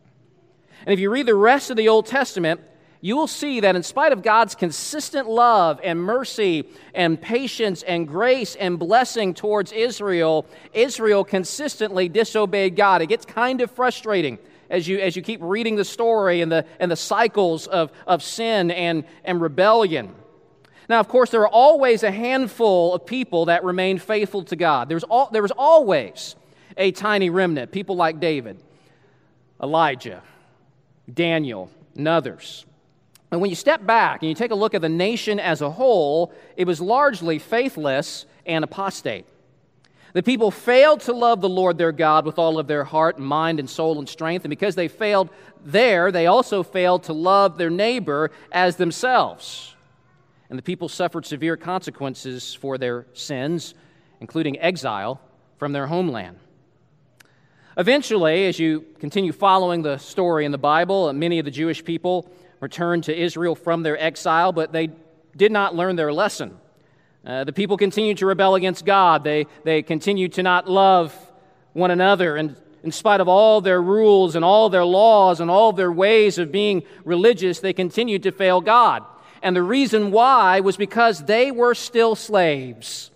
And 0.86 0.94
if 0.94 1.00
you 1.00 1.10
read 1.10 1.25
the 1.25 1.36
rest 1.36 1.70
of 1.70 1.78
the 1.78 1.88
Old 1.88 2.06
Testament, 2.06 2.60
you 3.00 3.18
will 3.18 3.28
see 3.28 3.60
that 3.60 3.75
in 3.75 3.84
spite 3.84 4.13
of 4.13 4.22
God's 4.22 4.56
consistent 4.56 5.30
love 5.30 5.80
and 5.84 6.02
mercy 6.02 6.63
and 6.94 7.22
patience 7.22 7.84
and 7.84 8.08
grace 8.08 8.56
and 8.56 8.80
blessing 8.80 9.34
towards 9.34 9.74
Israel, 9.74 10.46
Israel 10.74 11.25
consistently 11.25 12.08
disobeyed 12.08 12.75
God. 12.75 13.02
It 13.02 13.08
gets 13.08 13.25
kind 13.25 13.60
of 13.60 13.72
frustrating 13.72 14.40
as 14.70 14.88
you, 14.88 15.00
as 15.00 15.15
you 15.15 15.22
keep 15.22 15.39
reading 15.41 15.75
the 15.75 15.86
story 15.86 16.41
and 16.41 16.51
the, 16.51 16.65
and 16.79 16.91
the 16.91 16.96
cycles 16.96 17.67
of, 17.67 17.91
of 18.08 18.24
sin 18.24 18.72
and, 18.72 19.03
and 19.24 19.41
rebellion. 19.41 20.13
Now, 20.89 21.00
of 21.00 21.08
course, 21.08 21.29
there 21.29 21.41
are 21.41 21.48
always 21.48 22.03
a 22.03 22.12
handful 22.12 22.93
of 22.93 23.05
people 23.05 23.46
that 23.46 23.63
remain 23.63 23.98
faithful 23.98 24.43
to 24.46 24.55
God. 24.55 24.89
There's 24.89 25.03
all, 25.03 25.29
there 25.32 25.41
was 25.41 25.51
always 25.51 26.36
a 26.77 26.91
tiny 26.91 27.29
remnant, 27.29 27.72
people 27.72 27.96
like 27.96 28.20
David, 28.20 28.62
Elijah, 29.62 30.22
Daniel, 31.12 31.70
and 31.96 32.08
others. 32.08 32.65
And 33.32 33.41
when 33.41 33.50
you 33.50 33.55
step 33.55 33.86
back 33.86 34.22
and 34.22 34.29
you 34.29 34.36
take 34.36 34.51
a 34.51 34.55
look 34.55 34.74
at 34.74 34.82
the 34.82 34.89
nation 34.89 35.39
as 35.39 35.62
a 35.62 35.72
whole, 35.72 36.34
it 36.55 36.67
was 36.67 36.79
largely 36.79 37.39
faithless 37.39 38.25
and 38.46 38.63
apostate. 38.63 39.25
The 40.13 40.22
people 40.22 40.51
failed 40.51 41.01
to 41.01 41.13
love 41.13 41.41
the 41.41 41.50
Lord 41.50 41.79
their 41.79 41.91
God 41.91 42.25
with 42.25 42.38
all 42.38 42.60
of 42.60 42.67
their 42.67 42.84
heart, 42.84 43.17
mind, 43.17 43.60
and 43.60 43.67
soul 43.67 43.98
and 43.98 44.08
strength. 44.08 44.46
And 44.46 44.50
because 44.51 44.75
they 44.75 44.88
failed 44.88 45.29
there, 45.65 46.12
they 46.12 46.27
also 46.27 46.62
failed 46.62 47.03
to 47.03 47.13
love 47.13 47.58
their 47.58 47.72
neighbor 47.72 48.29
as 48.51 48.75
themselves. 48.75 49.75
And 50.50 50.60
the 50.60 50.63
people 50.63 50.88
suffered 50.88 51.25
severe 51.25 51.58
consequences 51.58 52.53
for 52.53 52.77
their 52.77 53.08
sins, 53.13 53.74
including 54.20 54.60
exile 54.60 55.20
from 55.58 55.74
their 55.74 55.88
homeland. 55.88 56.38
Eventually, 57.75 58.46
as 58.46 58.60
you 58.60 58.86
continue 59.00 59.32
following 59.32 59.82
the 59.82 59.98
story 59.98 60.46
in 60.46 60.51
the 60.51 60.60
Bible, 60.60 61.12
many 61.12 61.39
of 61.39 61.46
the 61.46 61.51
Jewish 61.51 61.84
people 61.84 62.32
returned 62.60 63.05
to 63.05 63.20
Israel 63.20 63.55
from 63.55 63.82
their 63.82 64.00
exile, 64.00 64.51
but 64.51 64.72
they 64.72 64.91
did 65.36 65.51
not 65.51 65.75
learn 65.75 65.96
their 65.96 66.13
lesson. 66.13 66.60
Uh, 67.25 67.44
the 67.46 67.53
people 67.53 67.77
continued 67.77 68.18
to 68.18 68.25
rebel 68.25 68.56
against 68.56 68.86
God. 68.86 69.24
They, 69.24 69.48
they 69.63 69.82
continued 69.82 70.34
to 70.34 70.44
not 70.44 70.70
love 70.70 71.15
one 71.72 71.89
another. 71.89 72.36
And 72.36 72.56
in 72.84 72.92
spite 72.92 73.22
of 73.22 73.30
all 73.30 73.62
their 73.62 73.82
rules 73.82 74.36
and 74.36 74.44
all 74.44 74.70
their 74.70 74.84
laws 74.84 75.39
and 75.39 75.50
all 75.50 75.72
their 75.72 75.92
ways 75.92 76.38
of 76.38 76.51
being 76.51 76.84
religious, 77.06 77.62
they 77.62 77.74
continued 77.74 78.24
to 78.24 78.32
fail 78.32 78.60
God. 78.60 79.03
And 79.42 79.56
the 79.56 79.63
reason 79.63 80.12
why 80.12 80.60
was 80.60 80.75
because 80.75 81.24
they 81.25 81.50
were 81.50 81.75
still 81.75 82.15
slaves. 82.15 83.10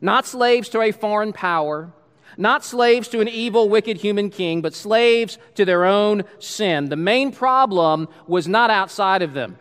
Not 0.00 0.26
slaves 0.26 0.68
to 0.70 0.80
a 0.80 0.92
foreign 0.92 1.32
power, 1.32 1.92
not 2.36 2.64
slaves 2.64 3.08
to 3.08 3.20
an 3.20 3.28
evil, 3.28 3.68
wicked 3.68 3.96
human 3.96 4.30
king, 4.30 4.60
but 4.60 4.74
slaves 4.74 5.38
to 5.54 5.64
their 5.64 5.84
own 5.84 6.24
sin. 6.38 6.88
The 6.88 6.96
main 6.96 7.32
problem 7.32 8.08
was 8.26 8.46
not 8.46 8.70
outside 8.70 9.22
of 9.22 9.34
them. 9.34 9.58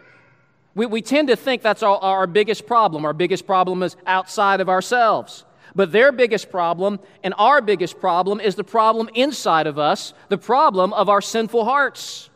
We, 0.75 0.85
we 0.85 1.01
tend 1.01 1.27
to 1.27 1.35
think 1.35 1.61
that's 1.61 1.83
our, 1.83 1.97
our 1.97 2.27
biggest 2.27 2.65
problem. 2.65 3.05
Our 3.05 3.13
biggest 3.13 3.45
problem 3.45 3.83
is 3.83 3.95
outside 4.05 4.59
of 4.59 4.69
ourselves. 4.69 5.45
But 5.75 5.91
their 5.91 6.11
biggest 6.11 6.51
problem 6.51 6.99
and 7.23 7.33
our 7.37 7.61
biggest 7.61 7.99
problem 7.99 8.39
is 8.39 8.55
the 8.55 8.63
problem 8.63 9.09
inside 9.13 9.67
of 9.67 9.79
us, 9.79 10.13
the 10.29 10.37
problem 10.37 10.93
of 10.93 11.09
our 11.09 11.21
sinful 11.21 11.65
hearts. 11.65 12.29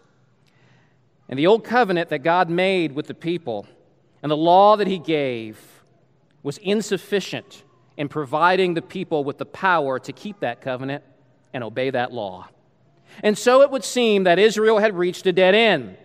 And 1.29 1.38
the 1.38 1.48
old 1.48 1.63
covenant 1.63 2.10
that 2.10 2.20
God 2.20 2.50
made 2.50 2.94
with 2.94 3.08
the 3.08 3.13
people 3.13 3.67
and 4.24 4.32
the 4.32 4.38
law 4.38 4.77
that 4.77 4.88
He 4.88 4.98
gave 4.98 5.60
was 6.41 6.58
insufficient 6.60 7.63
in 7.98 8.08
providing 8.08 8.74
the 8.74 8.82
people 8.82 9.24
with 9.24 9.38
the 9.38 9.46
power 9.46 10.00
to 10.00 10.13
keep 10.13 10.39
that 10.39 10.62
covenant 10.62 11.03
and 11.53 11.63
obey 11.63 11.89
that 11.89 12.13
law. 12.13 12.48
And 13.24 13.38
so 13.38 13.62
it 13.62 13.72
would 13.72 13.84
seem 13.84 14.24
that 14.24 14.39
Israel 14.39 14.77
had 14.77 14.96
reached 14.96 15.25
a 15.25 15.34
dead 15.34 15.56
end. 15.56 15.98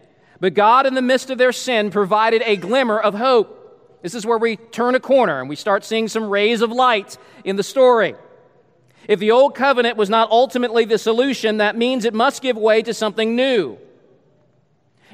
But 0.42 0.54
God, 0.54 0.86
in 0.86 0.94
the 0.94 1.02
midst 1.02 1.30
of 1.30 1.38
their 1.38 1.52
sin, 1.52 1.92
provided 1.92 2.42
a 2.44 2.56
glimmer 2.56 2.98
of 2.98 3.14
hope. 3.14 4.00
This 4.02 4.12
is 4.12 4.26
where 4.26 4.38
we 4.38 4.56
turn 4.56 4.96
a 4.96 5.00
corner 5.00 5.38
and 5.38 5.48
we 5.48 5.54
start 5.54 5.84
seeing 5.84 6.08
some 6.08 6.28
rays 6.28 6.62
of 6.62 6.72
light 6.72 7.16
in 7.44 7.54
the 7.54 7.62
story. 7.62 8.16
If 9.06 9.20
the 9.20 9.30
old 9.30 9.54
covenant 9.54 9.96
was 9.96 10.10
not 10.10 10.32
ultimately 10.32 10.84
the 10.84 10.98
solution, 10.98 11.58
that 11.58 11.76
means 11.76 12.04
it 12.04 12.12
must 12.12 12.42
give 12.42 12.56
way 12.56 12.82
to 12.82 12.92
something 12.92 13.36
new. 13.36 13.78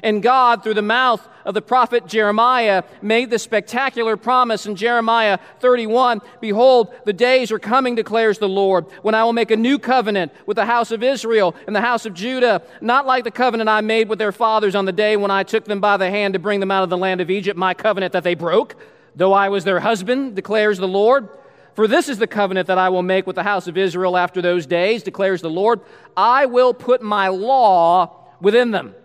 And 0.01 0.23
God, 0.23 0.63
through 0.63 0.75
the 0.75 0.81
mouth 0.81 1.27
of 1.45 1.53
the 1.53 1.61
prophet 1.61 2.05
Jeremiah, 2.05 2.83
made 3.01 3.29
the 3.29 3.39
spectacular 3.39 4.15
promise 4.17 4.65
in 4.65 4.75
Jeremiah 4.75 5.39
31 5.59 6.21
Behold, 6.39 6.93
the 7.05 7.13
days 7.13 7.51
are 7.51 7.59
coming, 7.59 7.95
declares 7.95 8.37
the 8.37 8.49
Lord, 8.49 8.85
when 9.01 9.15
I 9.15 9.23
will 9.23 9.33
make 9.33 9.51
a 9.51 9.57
new 9.57 9.79
covenant 9.79 10.31
with 10.45 10.55
the 10.55 10.65
house 10.65 10.91
of 10.91 11.03
Israel 11.03 11.55
and 11.67 11.75
the 11.75 11.81
house 11.81 12.05
of 12.05 12.13
Judah, 12.13 12.61
not 12.81 13.05
like 13.05 13.23
the 13.23 13.31
covenant 13.31 13.69
I 13.69 13.81
made 13.81 14.09
with 14.09 14.19
their 14.19 14.31
fathers 14.31 14.75
on 14.75 14.85
the 14.85 14.91
day 14.91 15.17
when 15.17 15.31
I 15.31 15.43
took 15.43 15.65
them 15.65 15.81
by 15.81 15.97
the 15.97 16.09
hand 16.09 16.33
to 16.33 16.39
bring 16.39 16.59
them 16.59 16.71
out 16.71 16.83
of 16.83 16.89
the 16.89 16.97
land 16.97 17.21
of 17.21 17.29
Egypt, 17.29 17.57
my 17.57 17.73
covenant 17.73 18.13
that 18.13 18.23
they 18.23 18.35
broke, 18.35 18.75
though 19.15 19.33
I 19.33 19.49
was 19.49 19.63
their 19.63 19.79
husband, 19.79 20.35
declares 20.35 20.77
the 20.77 20.87
Lord. 20.87 21.27
For 21.73 21.87
this 21.87 22.09
is 22.09 22.17
the 22.17 22.27
covenant 22.27 22.67
that 22.67 22.77
I 22.77 22.89
will 22.89 23.03
make 23.03 23.25
with 23.25 23.35
the 23.35 23.43
house 23.43 23.67
of 23.67 23.77
Israel 23.77 24.17
after 24.17 24.41
those 24.41 24.65
days, 24.65 25.03
declares 25.03 25.41
the 25.41 25.49
Lord. 25.49 25.79
I 26.15 26.45
will 26.45 26.73
put 26.73 27.01
my 27.01 27.29
law 27.29 28.27
within 28.41 28.71
them 28.71 28.95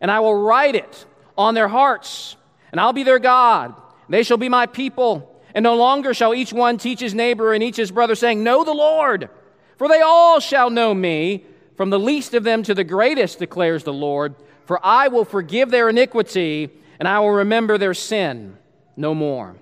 and 0.00 0.10
I 0.10 0.20
will 0.20 0.34
write 0.34 0.74
it 0.74 1.06
on 1.36 1.54
their 1.54 1.68
hearts, 1.68 2.36
and 2.72 2.80
I'll 2.80 2.92
be 2.92 3.02
their 3.02 3.18
God. 3.18 3.74
They 4.08 4.22
shall 4.22 4.36
be 4.36 4.48
my 4.48 4.66
people, 4.66 5.40
and 5.54 5.62
no 5.62 5.76
longer 5.76 6.14
shall 6.14 6.34
each 6.34 6.52
one 6.52 6.78
teach 6.78 7.00
his 7.00 7.14
neighbor 7.14 7.52
and 7.52 7.62
each 7.62 7.76
his 7.76 7.90
brother, 7.90 8.14
saying, 8.14 8.42
Know 8.42 8.64
the 8.64 8.72
Lord, 8.72 9.28
for 9.76 9.88
they 9.88 10.00
all 10.00 10.40
shall 10.40 10.70
know 10.70 10.94
me, 10.94 11.44
from 11.76 11.90
the 11.90 11.98
least 11.98 12.34
of 12.34 12.44
them 12.44 12.62
to 12.62 12.74
the 12.74 12.84
greatest, 12.84 13.38
declares 13.38 13.84
the 13.84 13.92
Lord. 13.92 14.34
For 14.66 14.78
I 14.84 15.08
will 15.08 15.24
forgive 15.24 15.70
their 15.70 15.88
iniquity, 15.88 16.70
and 16.98 17.08
I 17.08 17.20
will 17.20 17.30
remember 17.30 17.78
their 17.78 17.94
sin 17.94 18.56
no 18.96 19.14
more. 19.14 19.56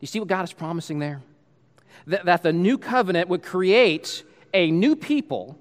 You 0.00 0.06
see 0.06 0.18
what 0.18 0.28
God 0.28 0.44
is 0.44 0.52
promising 0.52 0.98
there? 0.98 1.22
That, 2.06 2.24
that 2.26 2.42
the 2.42 2.52
new 2.52 2.78
covenant 2.78 3.28
would 3.28 3.42
create 3.42 4.22
a 4.52 4.70
new 4.70 4.96
people 4.96 5.58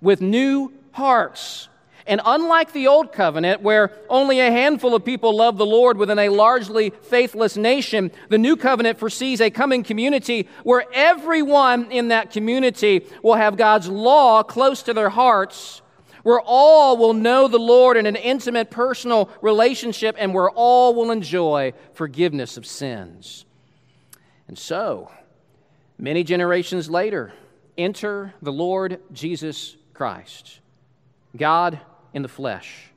with 0.00 0.20
new 0.20 0.72
hearts 0.92 1.68
and 2.06 2.20
unlike 2.24 2.72
the 2.72 2.88
Old 2.88 3.12
Covenant, 3.12 3.62
where 3.62 3.92
only 4.08 4.40
a 4.40 4.50
handful 4.50 4.94
of 4.94 5.04
people 5.04 5.36
love 5.36 5.56
the 5.56 5.66
Lord 5.66 5.96
within 5.96 6.18
a 6.18 6.28
largely 6.28 6.90
faithless 6.90 7.56
nation, 7.56 8.10
the 8.28 8.38
New 8.38 8.56
Covenant 8.56 8.98
foresees 8.98 9.40
a 9.40 9.50
coming 9.50 9.84
community 9.84 10.48
where 10.64 10.84
everyone 10.92 11.90
in 11.92 12.08
that 12.08 12.30
community 12.30 13.06
will 13.22 13.34
have 13.34 13.56
God's 13.56 13.88
law 13.88 14.42
close 14.42 14.82
to 14.82 14.94
their 14.94 15.10
hearts, 15.10 15.80
where 16.24 16.40
all 16.40 16.96
will 16.96 17.14
know 17.14 17.46
the 17.46 17.58
Lord 17.58 17.96
in 17.96 18.06
an 18.06 18.16
intimate 18.16 18.70
personal 18.70 19.30
relationship, 19.40 20.16
and 20.18 20.34
where 20.34 20.50
all 20.50 20.94
will 20.94 21.10
enjoy 21.10 21.72
forgiveness 21.94 22.56
of 22.56 22.66
sins. 22.66 23.44
And 24.48 24.58
so, 24.58 25.10
many 25.98 26.24
generations 26.24 26.90
later, 26.90 27.32
enter 27.78 28.34
the 28.42 28.52
Lord 28.52 29.00
Jesus 29.12 29.76
Christ. 29.94 30.58
God 31.36 31.80
in 32.14 32.22
the 32.22 32.28
flesh. 32.28 32.92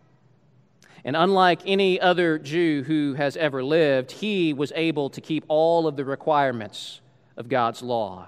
And 1.03 1.15
unlike 1.15 1.62
any 1.65 2.00
other 2.00 2.39
Jew 2.39 2.84
who 2.84 3.13
has 3.13 3.38
ever 3.38 3.63
lived, 3.63 4.12
he 4.12 4.53
was 4.53 4.74
able 4.75 5.10
to 5.12 5.22
keep 5.22 5.45
all 5.48 5.86
of 5.86 5.95
the 5.95 6.03
requirements 6.03 7.00
of 7.38 7.48
God's 7.48 7.84
law. 7.84 8.27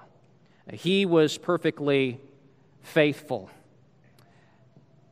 He 0.72 1.06
was 1.06 1.38
perfectly 1.38 2.20
faithful. 2.82 3.50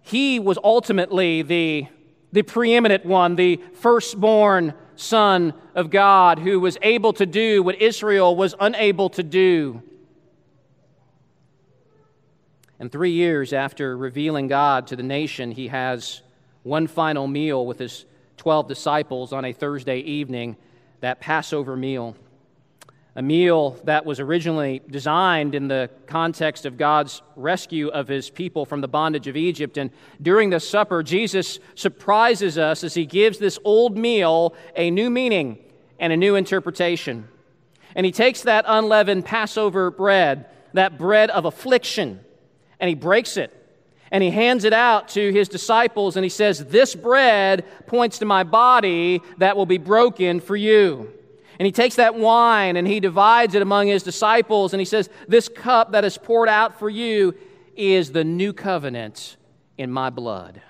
He 0.01 0.39
was 0.39 0.59
ultimately 0.63 1.41
the, 1.41 1.87
the 2.31 2.43
preeminent 2.43 3.05
one, 3.05 3.35
the 3.35 3.59
firstborn 3.73 4.75
Son 4.95 5.53
of 5.73 5.89
God, 5.89 6.39
who 6.39 6.59
was 6.59 6.77
able 6.83 7.13
to 7.13 7.25
do 7.25 7.63
what 7.63 7.81
Israel 7.81 8.35
was 8.35 8.53
unable 8.59 9.09
to 9.09 9.23
do. 9.23 9.81
And 12.79 12.91
three 12.91 13.11
years 13.11 13.53
after 13.53 13.97
revealing 13.97 14.47
God 14.47 14.87
to 14.87 14.95
the 14.95 15.03
nation, 15.03 15.51
he 15.51 15.69
has 15.69 16.21
one 16.63 16.87
final 16.87 17.27
meal 17.27 17.65
with 17.65 17.79
his 17.79 18.05
12 18.37 18.67
disciples 18.67 19.31
on 19.31 19.45
a 19.45 19.53
Thursday 19.53 19.99
evening, 19.99 20.57
that 21.01 21.19
Passover 21.19 21.75
meal. 21.75 22.15
A 23.15 23.21
meal 23.21 23.79
that 23.85 24.05
was 24.05 24.19
originally 24.19 24.81
designed 24.89 25.55
in 25.55 25.69
the 25.69 25.89
context 26.05 26.65
of 26.65 26.77
God's 26.77 27.21
rescue 27.37 27.87
of 27.87 28.09
his 28.09 28.29
people 28.29 28.65
from 28.65 28.81
the 28.81 28.89
bondage 28.89 29.27
of 29.27 29.37
Egypt. 29.37 29.77
And 29.77 29.89
during 30.21 30.49
the 30.49 30.59
supper, 30.59 31.01
Jesus 31.01 31.59
surprises 31.75 32.57
us 32.57 32.83
as 32.83 32.93
he 32.93 33.05
gives 33.05 33.37
this 33.37 33.57
old 33.63 33.97
meal 33.97 34.53
a 34.75 34.91
new 34.91 35.09
meaning 35.09 35.59
and 35.97 36.11
a 36.11 36.17
new 36.17 36.35
interpretation. 36.35 37.29
And 37.95 38.05
he 38.05 38.11
takes 38.11 38.41
that 38.41 38.65
unleavened 38.67 39.23
Passover 39.23 39.91
bread, 39.91 40.47
that 40.73 40.97
bread 40.97 41.29
of 41.29 41.45
affliction, 41.45 42.19
and 42.79 42.89
he 42.89 42.95
breaks 42.95 43.37
it 43.37 43.53
and 44.11 44.23
he 44.23 44.29
hands 44.29 44.63
it 44.63 44.73
out 44.73 45.09
to 45.09 45.31
his 45.31 45.49
disciples 45.49 46.15
and 46.15 46.23
he 46.23 46.29
says, 46.29 46.65
This 46.65 46.95
bread 46.95 47.65
points 47.87 48.19
to 48.19 48.25
my 48.25 48.43
body 48.43 49.21
that 49.37 49.57
will 49.57 49.65
be 49.65 49.77
broken 49.77 50.39
for 50.39 50.55
you. 50.55 51.11
And 51.57 51.65
he 51.65 51.71
takes 51.71 51.95
that 51.95 52.15
wine 52.15 52.75
and 52.75 52.87
he 52.87 52.99
divides 52.99 53.55
it 53.55 53.61
among 53.61 53.87
his 53.87 54.03
disciples 54.03 54.73
and 54.73 54.81
he 54.81 54.85
says, 54.85 55.09
This 55.27 55.49
cup 55.49 55.91
that 55.93 56.05
is 56.05 56.17
poured 56.17 56.49
out 56.49 56.79
for 56.79 56.89
you 56.89 57.33
is 57.75 58.11
the 58.11 58.23
new 58.23 58.53
covenant 58.53 59.37
in 59.77 59.91
my 59.91 60.09
blood. 60.09 60.61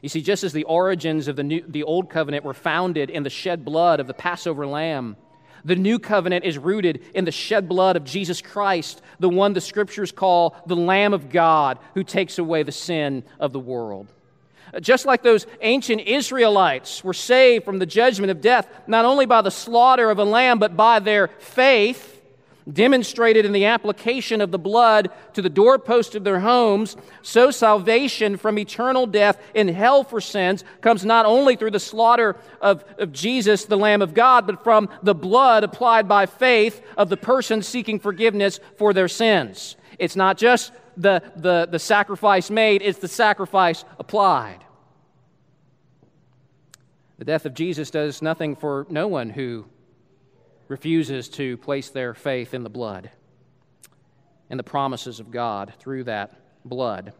You 0.00 0.08
see, 0.08 0.20
just 0.20 0.44
as 0.44 0.52
the 0.52 0.64
origins 0.64 1.28
of 1.28 1.36
the, 1.36 1.42
new, 1.42 1.64
the 1.66 1.82
old 1.82 2.10
covenant 2.10 2.44
were 2.44 2.54
founded 2.54 3.08
in 3.08 3.22
the 3.22 3.30
shed 3.30 3.64
blood 3.64 4.00
of 4.00 4.06
the 4.06 4.14
Passover 4.14 4.66
lamb, 4.66 5.16
the 5.64 5.76
new 5.76 5.98
covenant 5.98 6.44
is 6.44 6.58
rooted 6.58 7.02
in 7.14 7.24
the 7.24 7.32
shed 7.32 7.68
blood 7.68 7.96
of 7.96 8.04
Jesus 8.04 8.40
Christ, 8.42 9.00
the 9.18 9.28
one 9.28 9.52
the 9.52 9.60
scriptures 9.60 10.12
call 10.12 10.56
the 10.66 10.76
Lamb 10.76 11.14
of 11.14 11.30
God 11.30 11.78
who 11.94 12.04
takes 12.04 12.38
away 12.38 12.62
the 12.62 12.72
sin 12.72 13.24
of 13.40 13.52
the 13.52 13.60
world. 13.60 14.08
Uh, 14.72 14.80
just 14.80 15.06
like 15.06 15.22
those 15.22 15.46
ancient 15.60 16.02
Israelites 16.02 17.04
were 17.04 17.14
saved 17.14 17.64
from 17.64 17.78
the 17.78 17.86
judgment 17.86 18.30
of 18.30 18.40
death, 18.40 18.68
not 18.86 19.04
only 19.04 19.26
by 19.26 19.40
the 19.40 19.50
slaughter 19.50 20.10
of 20.10 20.18
a 20.18 20.24
lamb, 20.24 20.58
but 20.58 20.76
by 20.76 20.98
their 20.98 21.28
faith, 21.28 22.13
demonstrated 22.72 23.44
in 23.44 23.52
the 23.52 23.66
application 23.66 24.40
of 24.40 24.50
the 24.50 24.58
blood 24.58 25.10
to 25.34 25.42
the 25.42 25.50
doorpost 25.50 26.14
of 26.14 26.24
their 26.24 26.40
homes, 26.40 26.96
so 27.22 27.50
salvation 27.50 28.36
from 28.36 28.58
eternal 28.58 29.06
death 29.06 29.40
in 29.54 29.68
hell 29.68 30.02
for 30.02 30.20
sins 30.20 30.64
comes 30.80 31.04
not 31.04 31.26
only 31.26 31.56
through 31.56 31.70
the 31.70 31.80
slaughter 31.80 32.36
of, 32.60 32.84
of 32.98 33.12
Jesus, 33.12 33.66
the 33.66 33.76
Lamb 33.76 34.00
of 34.00 34.14
God, 34.14 34.46
but 34.46 34.64
from 34.64 34.88
the 35.02 35.14
blood 35.14 35.62
applied 35.62 36.08
by 36.08 36.26
faith 36.26 36.82
of 36.96 37.10
the 37.10 37.16
person 37.16 37.62
seeking 37.62 37.98
forgiveness 37.98 38.60
for 38.76 38.92
their 38.92 39.08
sins. 39.08 39.76
It's 39.98 40.16
not 40.16 40.38
just 40.38 40.72
the, 40.96 41.22
the, 41.36 41.68
the 41.70 41.78
sacrifice 41.78 42.50
made, 42.50 42.82
it's 42.82 42.98
the 42.98 43.08
sacrifice 43.08 43.84
applied. 43.98 44.64
The 47.18 47.24
death 47.24 47.46
of 47.46 47.54
Jesus 47.54 47.90
does 47.90 48.22
nothing 48.22 48.56
for 48.56 48.86
no 48.90 49.06
one 49.06 49.30
who 49.30 49.66
refuses 50.68 51.28
to 51.30 51.56
place 51.58 51.90
their 51.90 52.14
faith 52.14 52.54
in 52.54 52.62
the 52.62 52.70
blood 52.70 53.10
and 54.50 54.58
the 54.58 54.64
promises 54.64 55.20
of 55.20 55.30
God 55.30 55.72
through 55.78 56.04
that 56.04 56.38
blood. 56.64 57.12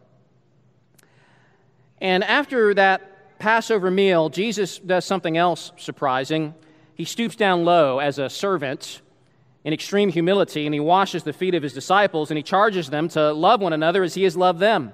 And 2.01 2.23
after 2.23 2.73
that 2.73 3.39
Passover 3.39 3.91
meal, 3.91 4.29
Jesus 4.29 4.79
does 4.79 5.05
something 5.05 5.37
else 5.37 5.71
surprising. 5.77 6.53
He 6.93 7.05
stoops 7.05 7.35
down 7.35 7.65
low 7.65 7.99
as 7.99 8.19
a 8.19 8.29
servant 8.29 9.01
in 9.63 9.73
extreme 9.73 10.09
humility, 10.09 10.65
and 10.65 10.73
he 10.73 10.79
washes 10.79 11.23
the 11.23 11.33
feet 11.33 11.55
of 11.55 11.63
his 11.63 11.73
disciples, 11.73 12.29
and 12.31 12.37
he 12.37 12.43
charges 12.43 12.89
them 12.89 13.09
to 13.09 13.33
love 13.33 13.61
one 13.61 13.73
another 13.73 14.03
as 14.03 14.13
he 14.13 14.23
has 14.23 14.37
loved 14.37 14.59
them. 14.59 14.93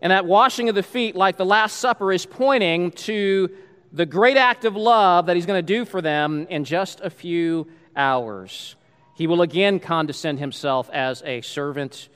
And 0.00 0.10
that 0.10 0.26
washing 0.26 0.68
of 0.68 0.74
the 0.74 0.82
feet, 0.82 1.14
like 1.14 1.36
the 1.36 1.46
Last 1.46 1.76
Supper, 1.76 2.12
is 2.12 2.26
pointing 2.26 2.90
to 2.90 3.50
the 3.92 4.06
great 4.06 4.36
act 4.36 4.64
of 4.64 4.74
love 4.74 5.26
that 5.26 5.36
he's 5.36 5.46
going 5.46 5.58
to 5.58 5.74
do 5.74 5.84
for 5.84 6.00
them 6.00 6.46
in 6.48 6.64
just 6.64 7.00
a 7.00 7.10
few 7.10 7.68
hours. 7.94 8.74
He 9.14 9.26
will 9.26 9.42
again 9.42 9.78
condescend 9.78 10.38
himself 10.38 10.88
as 10.90 11.22
a 11.22 11.42
servant, 11.42 12.08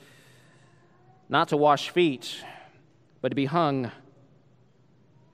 not 1.29 1.49
to 1.49 1.57
wash 1.57 1.89
feet, 1.89 2.43
but 3.21 3.29
to 3.29 3.35
be 3.35 3.45
hung. 3.45 3.91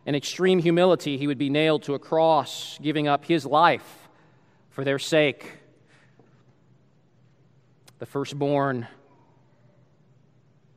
In 0.05 0.15
extreme 0.15 0.59
humility, 0.59 1.17
he 1.17 1.27
would 1.27 1.37
be 1.37 1.49
nailed 1.49 1.83
to 1.83 1.93
a 1.93 1.99
cross, 1.99 2.77
giving 2.81 3.07
up 3.07 3.23
his 3.23 3.45
life 3.45 4.09
for 4.69 4.83
their 4.83 4.99
sake. 4.99 5.49
The 7.99 8.05
firstborn 8.05 8.85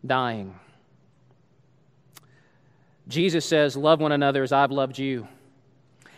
dying. 0.05 0.55
Jesus 3.09 3.45
says, 3.45 3.77
Love 3.77 4.01
one 4.01 4.13
another 4.13 4.45
as 4.45 4.53
I've 4.53 4.71
loved 4.71 4.99
you 4.99 5.27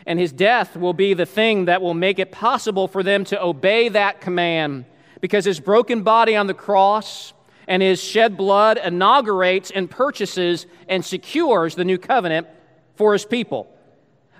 and 0.08 0.18
his 0.18 0.32
death 0.32 0.74
will 0.74 0.94
be 0.94 1.12
the 1.12 1.26
thing 1.26 1.66
that 1.66 1.82
will 1.82 1.92
make 1.92 2.18
it 2.18 2.32
possible 2.32 2.88
for 2.88 3.02
them 3.02 3.24
to 3.24 3.40
obey 3.40 3.90
that 3.90 4.22
command 4.22 4.86
because 5.20 5.44
his 5.44 5.60
broken 5.60 6.02
body 6.02 6.34
on 6.34 6.46
the 6.46 6.54
cross 6.54 7.34
and 7.66 7.82
his 7.82 8.02
shed 8.02 8.34
blood 8.34 8.80
inaugurates 8.82 9.70
and 9.70 9.90
purchases 9.90 10.66
and 10.88 11.04
secures 11.04 11.74
the 11.74 11.84
new 11.84 11.98
covenant 11.98 12.46
for 12.96 13.12
his 13.12 13.26
people. 13.26 13.68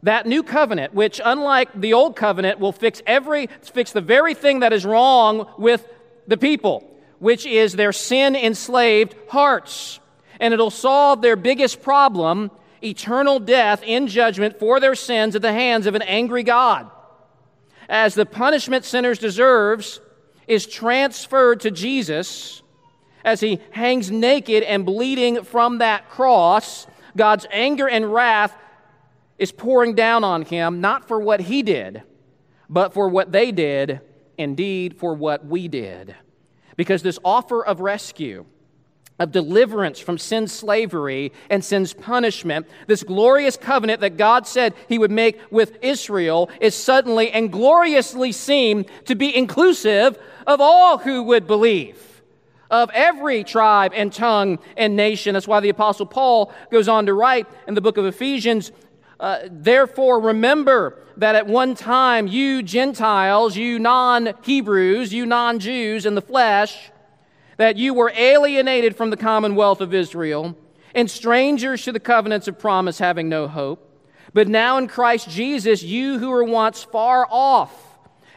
That 0.05 0.25
new 0.25 0.43
covenant, 0.43 0.95
which 0.95 1.21
unlike 1.23 1.79
the 1.79 1.93
old 1.93 2.17
covenant, 2.17 2.59
will 2.59 2.73
fix 2.73 3.03
every 3.07 3.49
fix 3.61 3.93
the 3.93 4.01
very 4.01 4.33
thing 4.33 4.61
that 4.61 4.73
is 4.73 4.87
wrong 4.87 5.53
with 5.59 5.87
the 6.27 6.39
people, 6.39 6.83
which 7.19 7.45
is 7.45 7.75
their 7.75 7.93
sin 7.93 8.35
enslaved 8.35 9.15
hearts. 9.29 10.01
And 10.41 10.55
it'll 10.55 10.71
solve 10.71 11.21
their 11.21 11.37
biggest 11.37 11.83
problem, 11.83 12.51
eternal 12.83 13.39
death 13.39 13.83
in 13.83 14.07
judgment 14.07 14.59
for 14.59 14.81
their 14.81 14.95
sins 14.95 15.35
at 15.37 15.43
the 15.43 15.53
hands 15.53 15.87
of 15.87 15.95
an 15.95 16.03
angry 16.03 16.43
God. 16.43 16.91
As 17.89 18.15
the 18.15 18.27
punishment 18.27 18.85
sinners 18.85 19.19
deserves 19.19 20.01
is 20.47 20.67
transferred 20.67 21.61
to 21.61 21.71
Jesus 21.71 22.63
as 23.25 23.41
he 23.41 23.61
hangs 23.71 24.11
naked 24.11 24.63
and 24.63 24.87
bleeding 24.87 25.45
from 25.45 25.79
that 25.79 26.09
cross, 26.09 26.87
God's 27.17 27.47
anger 27.51 27.89
and 27.89 28.13
wrath 28.13 28.57
is 29.39 29.53
pouring 29.53 29.95
down 29.95 30.25
on 30.25 30.43
him, 30.43 30.81
not 30.81 31.07
for 31.07 31.21
what 31.21 31.41
he 31.41 31.63
did, 31.63 32.03
but 32.69 32.93
for 32.95 33.09
what 33.09 33.33
they 33.33 33.53
did, 33.53 34.01
indeed, 34.37 34.97
for 34.99 35.15
what 35.15 35.45
we 35.45 35.69
did. 35.69 36.15
Because 36.77 37.03
this 37.03 37.19
offer 37.25 37.65
of 37.65 37.81
rescue, 37.81 38.47
of 39.19 39.33
deliverance 39.33 39.99
from 39.99 40.19
sin's 40.19 40.53
slavery 40.53 41.33
and 41.51 41.65
sin's 41.65 41.93
punishment, 41.93 42.67
this 42.87 43.03
glorious 43.03 43.57
covenant 43.57 44.01
that 44.01 44.17
God 44.17 44.47
said 44.47 44.75
he 44.89 44.99
would 44.99 45.11
make 45.11 45.41
with 45.51 45.79
Israel 45.83 46.51
is 46.61 46.75
suddenly 46.75 47.31
and 47.31 47.51
gloriously 47.51 48.33
seen 48.33 48.87
to 49.07 49.15
be 49.15 49.35
inclusive 49.35 50.19
of 50.47 50.61
all 50.61 50.99
who 50.99 51.25
would 51.25 51.47
believe. 51.47 52.05
Of 52.71 52.91
every 52.93 53.45
tribe 53.45 53.93
and 53.95 54.13
tongue 54.13 54.59
and 54.77 54.95
nation. 54.95 55.33
That's 55.33 55.49
why 55.49 55.61
the 55.61 55.71
Apostle 55.71 56.05
Paul 56.05 56.53
goes 56.71 56.87
on 56.87 57.07
to 57.07 57.15
write 57.15 57.47
in 57.67 57.75
the 57.75 57.81
book 57.81 57.97
of 57.97 58.05
Ephesians 58.05 58.73
uh, 59.21 59.41
Therefore, 59.51 60.21
remember 60.21 61.03
that 61.17 61.35
at 61.35 61.47
one 61.47 61.75
time 61.75 62.27
you 62.27 62.63
Gentiles, 62.63 63.57
you 63.57 63.79
non 63.79 64.35
Hebrews, 64.43 65.13
you 65.13 65.27
non 65.27 65.59
Jews 65.59 66.07
in 66.07 66.15
the 66.15 66.23
flesh, 66.23 66.91
that 67.59 67.77
you 67.77 67.93
were 67.93 68.13
alienated 68.17 68.97
from 68.97 69.11
the 69.11 69.17
commonwealth 69.17 69.81
of 69.81 69.93
Israel 69.93 70.57
and 70.95 71.11
strangers 71.11 71.85
to 71.85 71.93
the 71.93 72.01
covenants 72.01 72.49
of 72.49 72.59
promise, 72.59 72.99
having 72.99 73.29
no 73.29 73.47
hope. 73.47 73.85
But 74.33 74.49
now 74.49 74.79
in 74.79 74.89
Christ 74.89 75.29
Jesus, 75.29 75.83
you 75.83 76.19
who 76.19 76.31
were 76.31 76.45
once 76.45 76.83
far 76.83 77.27
off 77.31 77.73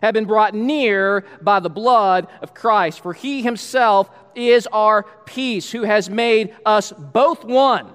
have 0.02 0.14
been 0.14 0.26
brought 0.26 0.54
near 0.54 1.24
by 1.42 1.60
the 1.60 1.70
blood 1.70 2.28
of 2.42 2.54
Christ. 2.54 3.02
For 3.02 3.14
he 3.14 3.42
himself 3.42 4.10
is 4.36 4.68
our 4.68 5.04
peace, 5.26 5.72
who 5.72 5.84
has 5.84 6.10
made 6.10 6.56
us 6.66 6.92
both 6.92 7.44
one, 7.44 7.88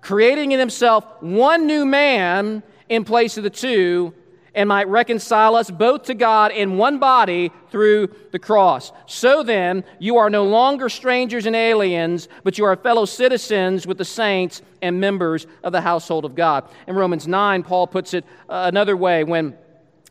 creating 0.00 0.52
in 0.52 0.60
himself 0.60 1.04
one 1.20 1.66
new 1.66 1.84
man 1.84 2.62
in 2.88 3.04
place 3.04 3.36
of 3.36 3.44
the 3.44 3.50
two 3.50 4.14
and 4.54 4.68
might 4.68 4.88
reconcile 4.88 5.56
us 5.56 5.70
both 5.70 6.04
to 6.04 6.14
God 6.14 6.52
in 6.52 6.76
one 6.76 6.98
body 6.98 7.52
through 7.70 8.08
the 8.32 8.38
cross. 8.38 8.92
So 9.06 9.42
then, 9.42 9.84
you 9.98 10.16
are 10.16 10.30
no 10.30 10.44
longer 10.44 10.88
strangers 10.88 11.46
and 11.46 11.54
aliens, 11.54 12.28
but 12.44 12.58
you 12.58 12.64
are 12.64 12.76
fellow 12.76 13.04
citizens 13.04 13.86
with 13.86 13.98
the 13.98 14.04
saints 14.04 14.62
and 14.82 15.00
members 15.00 15.46
of 15.62 15.72
the 15.72 15.80
household 15.80 16.24
of 16.24 16.34
God. 16.34 16.68
In 16.86 16.96
Romans 16.96 17.28
9, 17.28 17.62
Paul 17.62 17.86
puts 17.86 18.14
it 18.14 18.24
uh, 18.48 18.64
another 18.68 18.96
way 18.96 19.24
when 19.24 19.56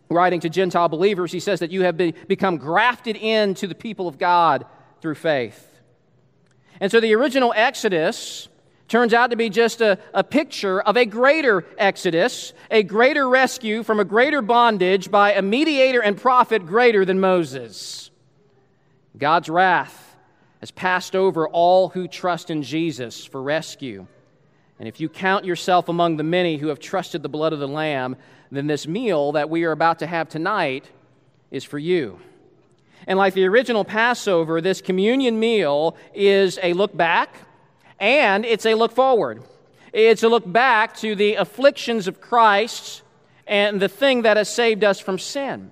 writing 0.09 0.39
to 0.41 0.49
Gentile 0.49 0.87
believers, 0.87 1.31
he 1.31 1.39
says 1.39 1.59
that 1.59 1.71
you 1.71 1.81
have 1.83 1.97
become 1.97 2.57
grafted 2.57 3.15
into 3.17 3.67
the 3.67 3.75
people 3.75 4.07
of 4.07 4.17
God 4.17 4.65
through 5.01 5.15
faith. 5.15 5.63
And 6.79 6.91
so 6.91 6.99
the 6.99 7.13
original 7.15 7.53
Exodus 7.55 8.47
turns 8.87 9.13
out 9.13 9.31
to 9.31 9.35
be 9.35 9.49
just 9.49 9.81
a, 9.81 9.99
a 10.13 10.23
picture 10.23 10.81
of 10.81 10.97
a 10.97 11.05
greater 11.05 11.65
exodus, 11.77 12.53
a 12.71 12.83
greater 12.83 13.27
rescue 13.27 13.83
from 13.83 13.99
a 13.99 14.05
greater 14.05 14.41
bondage 14.41 15.11
by 15.11 15.33
a 15.33 15.41
mediator 15.41 16.01
and 16.01 16.17
prophet 16.17 16.65
greater 16.65 17.03
than 17.05 17.19
Moses. 17.19 18.09
God's 19.17 19.49
wrath 19.49 20.15
has 20.59 20.71
passed 20.71 21.15
over 21.15 21.47
all 21.47 21.89
who 21.89 22.07
trust 22.07 22.49
in 22.49 22.63
Jesus 22.63 23.25
for 23.25 23.41
rescue. 23.41 24.07
And 24.79 24.87
if 24.87 24.99
you 24.99 25.09
count 25.09 25.45
yourself 25.45 25.89
among 25.89 26.17
the 26.17 26.23
many 26.23 26.57
who 26.57 26.67
have 26.67 26.79
trusted 26.79 27.23
the 27.23 27.29
blood 27.29 27.53
of 27.53 27.59
the 27.59 27.67
Lamb, 27.67 28.15
then 28.51 28.67
this 28.67 28.87
meal 28.87 29.33
that 29.33 29.49
we 29.49 29.63
are 29.63 29.71
about 29.71 29.99
to 29.99 30.07
have 30.07 30.29
tonight 30.29 30.89
is 31.51 31.63
for 31.63 31.79
you. 31.79 32.19
And 33.07 33.17
like 33.17 33.33
the 33.33 33.45
original 33.45 33.85
Passover, 33.85 34.61
this 34.61 34.81
communion 34.81 35.39
meal 35.39 35.95
is 36.13 36.59
a 36.61 36.73
look 36.73 36.95
back 36.95 37.35
and 37.99 38.45
it's 38.45 38.65
a 38.65 38.73
look 38.73 38.91
forward. 38.91 39.43
It's 39.93 40.23
a 40.23 40.29
look 40.29 40.49
back 40.51 40.95
to 40.97 41.15
the 41.15 41.35
afflictions 41.35 42.07
of 42.07 42.21
Christ 42.21 43.01
and 43.47 43.79
the 43.79 43.89
thing 43.89 44.23
that 44.23 44.37
has 44.37 44.53
saved 44.53 44.83
us 44.83 44.99
from 44.99 45.17
sin. 45.17 45.71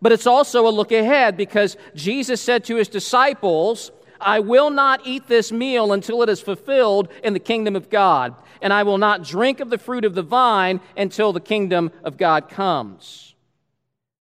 But 0.00 0.12
it's 0.12 0.26
also 0.26 0.68
a 0.68 0.70
look 0.70 0.92
ahead 0.92 1.36
because 1.36 1.76
Jesus 1.94 2.40
said 2.40 2.64
to 2.64 2.76
his 2.76 2.88
disciples, 2.88 3.90
I 4.20 4.40
will 4.40 4.70
not 4.70 5.00
eat 5.04 5.26
this 5.26 5.50
meal 5.50 5.92
until 5.92 6.22
it 6.22 6.28
is 6.28 6.40
fulfilled 6.40 7.08
in 7.22 7.32
the 7.32 7.40
kingdom 7.40 7.76
of 7.76 7.88
God, 7.88 8.34
and 8.60 8.72
I 8.72 8.82
will 8.82 8.98
not 8.98 9.22
drink 9.22 9.60
of 9.60 9.70
the 9.70 9.78
fruit 9.78 10.04
of 10.04 10.14
the 10.14 10.22
vine 10.22 10.80
until 10.96 11.32
the 11.32 11.40
kingdom 11.40 11.92
of 12.04 12.16
God 12.16 12.48
comes. 12.48 13.27